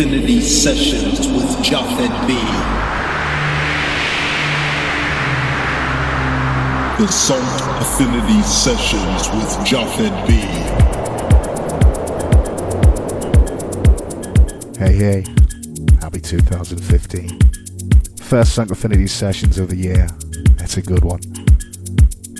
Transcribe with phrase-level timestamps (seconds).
[0.00, 2.32] Affinity Sessions with Japhet B.
[6.96, 7.44] The Sunk
[7.82, 10.40] Affinity Sessions with Japhet B.
[14.78, 15.24] Hey, hey.
[16.00, 17.38] Happy 2015.
[18.22, 20.08] First Sunk Affinity Sessions of the year.
[20.56, 21.20] That's a good one.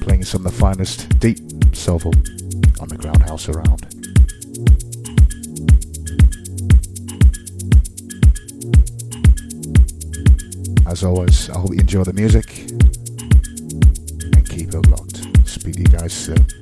[0.01, 1.41] Playing some of the finest deep,
[1.75, 2.15] soulful,
[2.81, 3.90] underground house around.
[11.01, 12.71] As always, I hope you enjoy the music
[14.35, 15.49] and keep it locked.
[15.49, 16.60] Speak to you guys soon.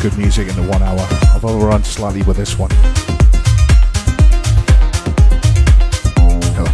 [0.00, 1.06] Good music in the one hour.
[1.34, 2.70] I've overrun slightly with this one.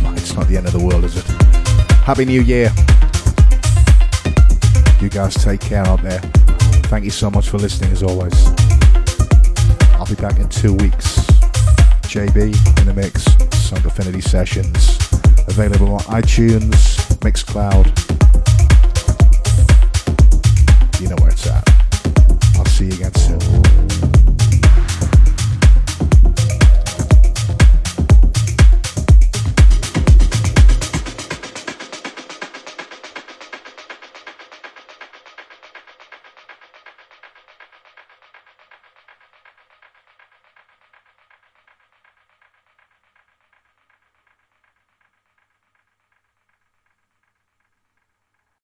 [0.02, 1.24] Mind, it's not the end of the world, is it?
[2.04, 2.70] Happy New Year.
[5.00, 6.20] You guys take care out there.
[6.90, 8.46] Thank you so much for listening as always.
[9.94, 11.16] I'll be back in two weeks.
[12.06, 13.24] JB in the mix,
[13.58, 14.98] Sunk Affinity Sessions.
[15.48, 16.70] Available on iTunes,
[17.20, 18.15] Mixcloud.